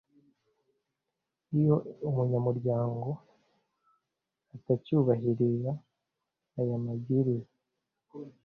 Iyo 1.57 1.75
umunyamuryango 2.09 3.07
atacyubahiriza 4.55 5.71
ayamabwiriza 6.59 7.51